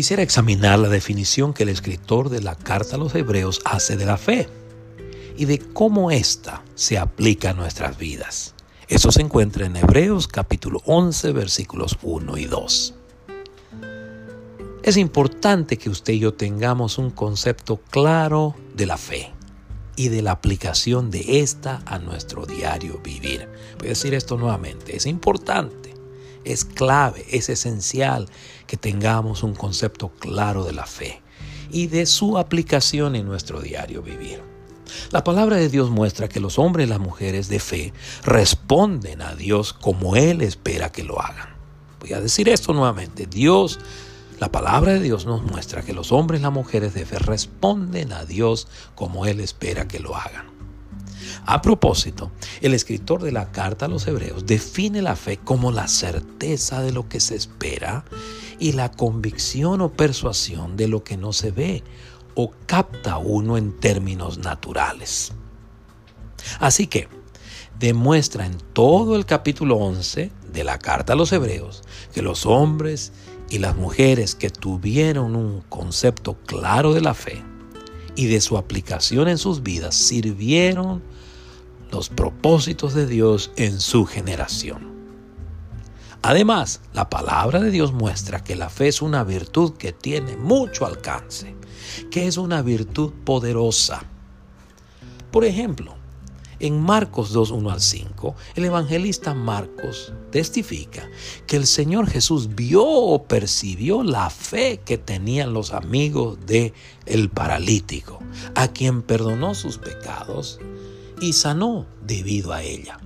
[0.00, 4.06] Quisiera examinar la definición que el escritor de la carta a los hebreos hace de
[4.06, 4.48] la fe
[5.36, 8.54] y de cómo ésta se aplica a nuestras vidas.
[8.88, 12.94] Eso se encuentra en Hebreos capítulo 11 versículos 1 y 2.
[14.84, 19.34] Es importante que usted y yo tengamos un concepto claro de la fe
[19.96, 23.46] y de la aplicación de esta a nuestro diario vivir.
[23.76, 25.89] Voy a decir esto nuevamente, es importante,
[26.44, 28.28] es clave, es esencial
[28.66, 31.22] que tengamos un concepto claro de la fe
[31.70, 34.42] y de su aplicación en nuestro diario vivir.
[35.12, 37.92] La palabra de Dios muestra que los hombres y las mujeres de fe
[38.24, 41.50] responden a Dios como Él espera que lo hagan.
[42.00, 43.26] Voy a decir esto nuevamente.
[43.26, 43.78] Dios
[44.40, 48.10] la palabra de Dios nos muestra que los hombres y las mujeres de fe responden
[48.14, 50.59] a Dios como Él espera que lo hagan.
[51.46, 55.88] A propósito, el escritor de la carta a los hebreos define la fe como la
[55.88, 58.04] certeza de lo que se espera
[58.58, 61.82] y la convicción o persuasión de lo que no se ve
[62.34, 65.32] o capta uno en términos naturales.
[66.58, 67.08] Así que
[67.78, 73.12] demuestra en todo el capítulo 11 de la carta a los hebreos que los hombres
[73.48, 77.42] y las mujeres que tuvieron un concepto claro de la fe
[78.16, 81.02] y de su aplicación en sus vidas sirvieron
[81.90, 84.90] los propósitos de Dios en su generación.
[86.22, 90.84] Además, la palabra de Dios muestra que la fe es una virtud que tiene mucho
[90.84, 91.54] alcance,
[92.10, 94.04] que es una virtud poderosa.
[95.30, 95.94] Por ejemplo,
[96.58, 101.08] en Marcos 2, 1 al 5, el evangelista Marcos testifica
[101.46, 106.74] que el Señor Jesús vio o percibió la fe que tenían los amigos de
[107.06, 108.18] el paralítico,
[108.54, 110.60] a quien perdonó sus pecados
[111.20, 112.98] y sanó debido a ella.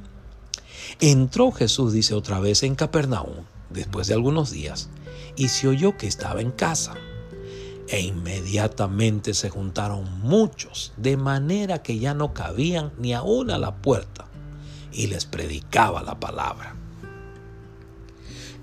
[1.01, 4.89] Entró Jesús, dice otra vez, en Capernaum, después de algunos días,
[5.37, 6.95] y se oyó que estaba en casa
[7.89, 13.77] e inmediatamente se juntaron muchos, de manera que ya no cabían ni aún a la
[13.77, 14.27] puerta,
[14.93, 16.77] y les predicaba la palabra.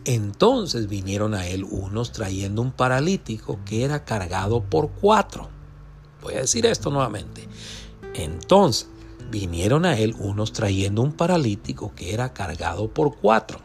[0.05, 5.49] Entonces vinieron a él unos trayendo un paralítico que era cargado por cuatro.
[6.23, 7.47] Voy a decir esto nuevamente.
[8.15, 8.89] Entonces
[9.31, 13.59] vinieron a él unos trayendo un paralítico que era cargado por cuatro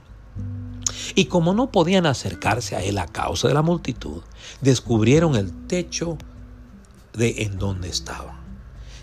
[1.15, 4.23] y como no podían acercarse a él a causa de la multitud,
[4.61, 6.19] descubrieron el techo
[7.13, 8.37] de en donde estaban.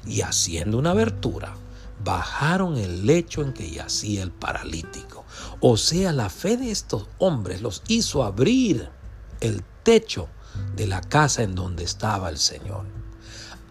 [0.05, 1.55] Y haciendo una abertura,
[2.03, 5.25] bajaron el lecho en que yacía el paralítico.
[5.59, 8.89] O sea, la fe de estos hombres los hizo abrir
[9.39, 10.27] el techo
[10.75, 13.02] de la casa en donde estaba el Señor.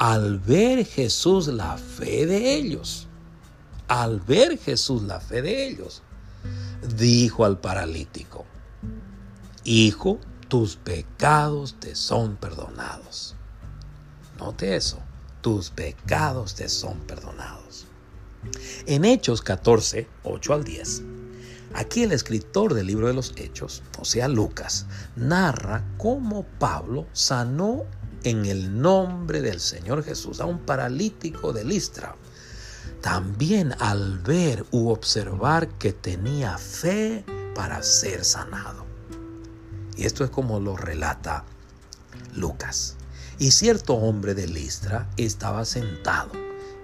[0.05, 3.07] Al ver Jesús la fe de ellos,
[3.87, 6.03] al ver Jesús la fe de ellos,
[6.97, 8.45] dijo al paralítico,
[9.63, 10.19] Hijo,
[10.49, 13.37] tus pecados te son perdonados.
[14.41, 14.99] Note eso,
[15.41, 17.87] tus pecados te son perdonados.
[18.87, 21.03] En Hechos 14, 8 al 10,
[21.75, 27.85] aquí el escritor del libro de los Hechos, o sea Lucas, narra cómo Pablo sanó
[28.25, 32.17] en el nombre del Señor Jesús a un paralítico de Listra
[33.03, 37.25] también al ver u observar que tenía fe
[37.55, 38.87] para ser sanado.
[39.97, 41.45] Y esto es como lo relata
[42.35, 42.97] Lucas.
[43.39, 46.31] Y cierto hombre de Listra estaba sentado,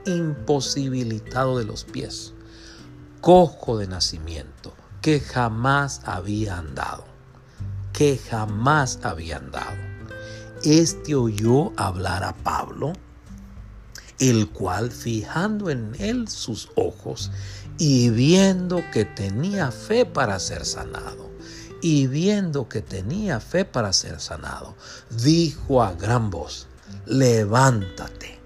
[0.06, 2.34] imposibilitado de los pies,
[3.20, 7.04] cojo de nacimiento, que jamás había andado,
[7.92, 9.87] que jamás había andado.
[10.64, 12.92] Este oyó hablar a Pablo
[14.18, 17.30] el cual fijando en él sus ojos
[17.78, 21.30] y viendo que tenía fe para ser sanado,
[21.80, 24.74] y viendo que tenía fe para ser sanado,
[25.10, 26.66] dijo a gran voz,
[27.06, 28.40] levántate,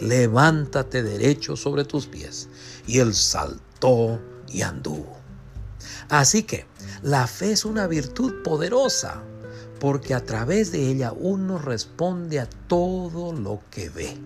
[0.00, 2.48] levántate derecho sobre tus pies.
[2.86, 4.18] Y él saltó
[4.48, 5.18] y anduvo.
[6.08, 6.66] Así que
[7.02, 9.22] la fe es una virtud poderosa,
[9.80, 14.16] porque a través de ella uno responde a todo lo que ve.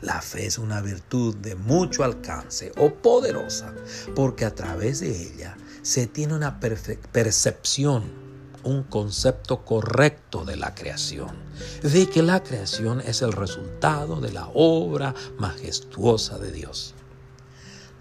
[0.00, 3.74] La fe es una virtud de mucho alcance o poderosa
[4.14, 8.04] porque a través de ella se tiene una percepción,
[8.62, 11.30] un concepto correcto de la creación,
[11.82, 16.94] de que la creación es el resultado de la obra majestuosa de Dios.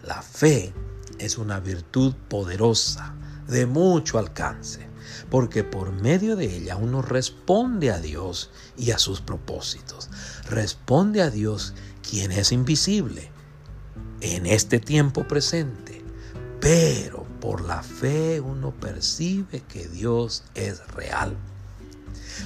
[0.03, 0.73] La fe
[1.17, 3.15] es una virtud poderosa,
[3.47, 4.86] de mucho alcance,
[5.29, 10.09] porque por medio de ella uno responde a Dios y a sus propósitos.
[10.49, 11.73] Responde a Dios
[12.07, 13.31] quien es invisible
[14.21, 16.03] en este tiempo presente,
[16.59, 21.37] pero por la fe uno percibe que Dios es real.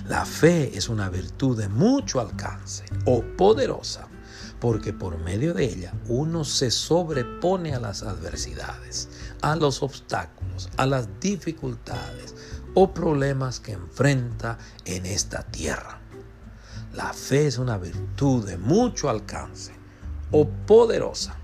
[0.07, 4.07] La fe es una virtud de mucho alcance o poderosa
[4.61, 9.09] porque por medio de ella uno se sobrepone a las adversidades,
[9.41, 12.35] a los obstáculos, a las dificultades
[12.75, 15.99] o problemas que enfrenta en esta tierra.
[16.93, 19.73] La fe es una virtud de mucho alcance
[20.29, 21.35] o poderosa,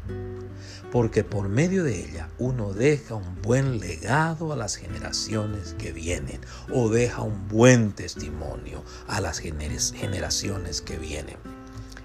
[0.92, 6.40] porque por medio de ella uno deja un buen legado a las generaciones que vienen
[6.72, 11.57] o deja un buen testimonio a las generaciones que vienen.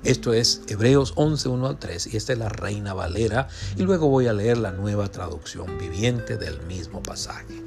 [0.05, 3.47] Esto es Hebreos 11, 1 al 3 y esta es la Reina Valera
[3.77, 7.63] y luego voy a leer la nueva traducción viviente del mismo pasaje.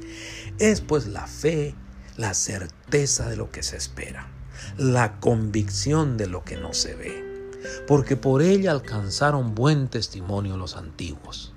[0.58, 1.74] Es pues la fe,
[2.18, 4.28] la certeza de lo que se espera,
[4.76, 7.24] la convicción de lo que no se ve,
[7.86, 11.54] porque por ella alcanzaron buen testimonio los antiguos.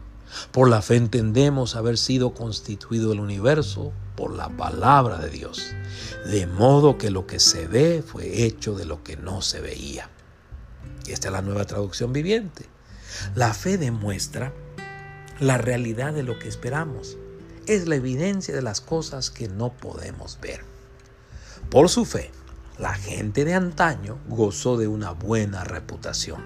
[0.54, 5.74] Por la fe entendemos haber sido constituido el universo por la palabra de Dios,
[6.32, 10.10] de modo que lo que se ve fue hecho de lo que no se veía.
[11.10, 12.68] Y esta es la nueva traducción viviente.
[13.34, 14.54] La fe demuestra
[15.40, 17.18] la realidad de lo que esperamos.
[17.66, 20.62] Es la evidencia de las cosas que no podemos ver.
[21.72, 22.30] Por su fe,
[22.78, 26.44] la gente de antaño gozó de una buena reputación.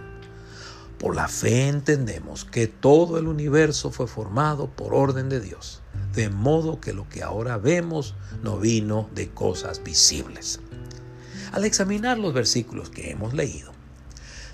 [0.97, 5.81] Por la fe entendemos que todo el universo fue formado por orden de Dios,
[6.13, 10.61] de modo que lo que ahora vemos no vino de cosas visibles.
[11.51, 13.72] Al examinar los versículos que hemos leído,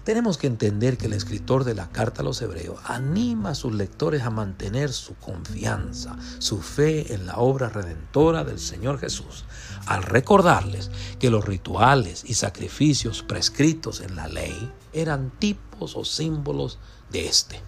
[0.03, 3.73] tenemos que entender que el escritor de la carta a los hebreos anima a sus
[3.73, 9.45] lectores a mantener su confianza, su fe en la obra redentora del Señor Jesús,
[9.85, 16.79] al recordarles que los rituales y sacrificios prescritos en la ley eran tipos o símbolos
[17.11, 17.61] de este.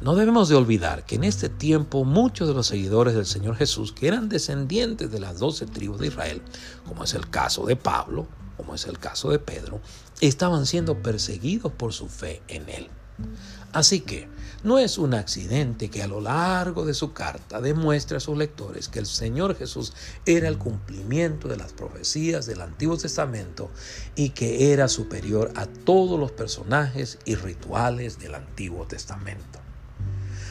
[0.00, 3.92] No debemos de olvidar que en este tiempo muchos de los seguidores del Señor Jesús,
[3.92, 6.42] que eran descendientes de las doce tribus de Israel,
[6.86, 9.80] como es el caso de Pablo, como es el caso de Pedro,
[10.20, 12.88] estaban siendo perseguidos por su fe en él.
[13.72, 14.28] Así que
[14.64, 18.88] no es un accidente que a lo largo de su carta demuestre a sus lectores
[18.88, 19.92] que el Señor Jesús
[20.26, 23.70] era el cumplimiento de las profecías del Antiguo Testamento
[24.16, 29.60] y que era superior a todos los personajes y rituales del Antiguo Testamento.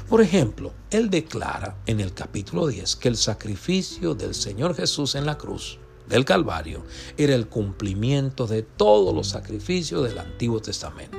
[0.07, 5.25] Por ejemplo, él declara en el capítulo 10 que el sacrificio del Señor Jesús en
[5.25, 5.79] la cruz
[6.09, 6.83] del Calvario
[7.17, 11.17] era el cumplimiento de todos los sacrificios del Antiguo Testamento.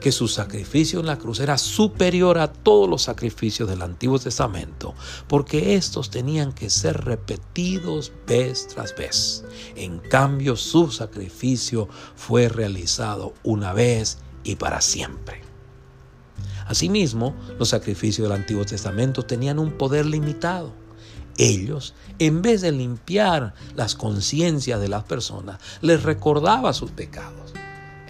[0.00, 4.94] Que su sacrificio en la cruz era superior a todos los sacrificios del Antiguo Testamento,
[5.26, 9.44] porque estos tenían que ser repetidos vez tras vez.
[9.74, 15.42] En cambio, su sacrificio fue realizado una vez y para siempre.
[16.66, 20.85] Asimismo, los sacrificios del Antiguo Testamento tenían un poder limitado
[21.38, 27.52] ellos, en vez de limpiar las conciencias de las personas, les recordaba sus pecados.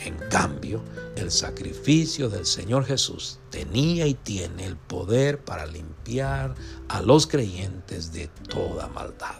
[0.05, 0.83] En cambio,
[1.17, 6.55] el sacrificio del Señor Jesús tenía y tiene el poder para limpiar
[6.89, 9.37] a los creyentes de toda maldad.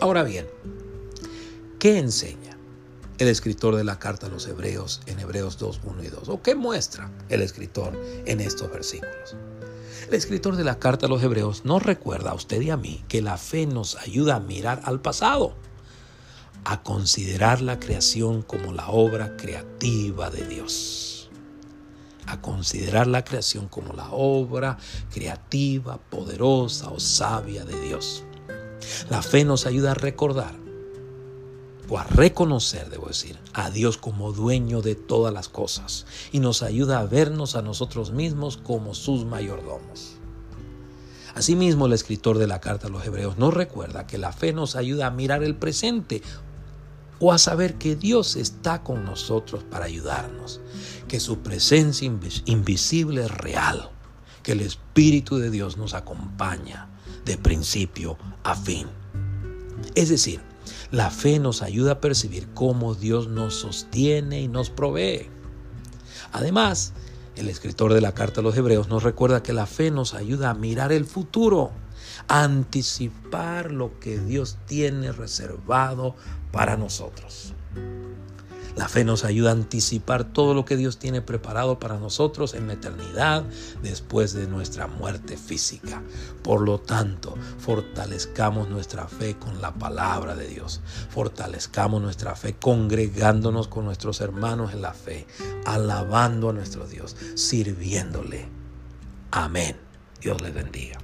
[0.00, 0.46] Ahora bien,
[1.78, 2.56] ¿qué enseña
[3.18, 6.28] el escritor de la carta a los Hebreos en Hebreos 2, 1 y 2?
[6.28, 7.96] ¿O qué muestra el escritor
[8.26, 9.36] en estos versículos?
[10.08, 13.02] El escritor de la carta a los hebreos nos recuerda a usted y a mí
[13.08, 15.54] que la fe nos ayuda a mirar al pasado,
[16.64, 21.30] a considerar la creación como la obra creativa de Dios,
[22.26, 24.76] a considerar la creación como la obra
[25.10, 28.24] creativa, poderosa o sabia de Dios.
[29.08, 30.63] La fe nos ayuda a recordar
[31.88, 36.62] o a reconocer, debo decir, a Dios como dueño de todas las cosas y nos
[36.62, 40.16] ayuda a vernos a nosotros mismos como sus mayordomos.
[41.34, 44.76] Asimismo, el escritor de la carta a los hebreos nos recuerda que la fe nos
[44.76, 46.22] ayuda a mirar el presente
[47.18, 50.60] o a saber que Dios está con nosotros para ayudarnos,
[51.08, 52.10] que su presencia
[52.44, 53.90] invisible es real,
[54.42, 56.88] que el Espíritu de Dios nos acompaña
[57.24, 58.86] de principio a fin.
[59.94, 60.40] Es decir,
[60.90, 65.28] la fe nos ayuda a percibir cómo Dios nos sostiene y nos provee.
[66.32, 66.92] Además,
[67.36, 70.50] el escritor de la carta a los hebreos nos recuerda que la fe nos ayuda
[70.50, 71.72] a mirar el futuro,
[72.28, 76.14] a anticipar lo que Dios tiene reservado
[76.52, 77.54] para nosotros.
[78.76, 82.66] La fe nos ayuda a anticipar todo lo que Dios tiene preparado para nosotros en
[82.66, 83.44] la eternidad
[83.82, 86.02] después de nuestra muerte física.
[86.42, 90.80] Por lo tanto, fortalezcamos nuestra fe con la palabra de Dios.
[91.10, 95.26] Fortalezcamos nuestra fe congregándonos con nuestros hermanos en la fe,
[95.66, 98.48] alabando a nuestro Dios, sirviéndole.
[99.30, 99.76] Amén.
[100.20, 101.03] Dios les bendiga.